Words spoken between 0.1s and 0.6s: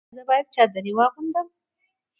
زه باید